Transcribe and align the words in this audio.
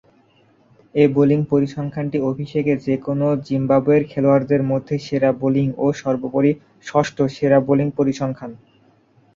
এ 0.95 1.05
bowling 1.15 1.39
পরিসংখ্যানটি 1.51 2.17
অভিষেকে 2.29 2.73
যে-কোন 2.85 3.19
জিম্বাবুয়ের 3.47 4.03
খেলোয়াড়দের 4.11 4.61
মধ্যে 4.71 4.95
সেরা 4.99 5.31
বোলিং 5.41 5.67
ও 5.77 5.95
সর্বোপরি 6.01 6.51
ষষ্ঠ 6.85 7.17
সেরা 7.35 7.59
বোলিং 7.67 7.87
পরিসংখ্যান। 7.97 8.51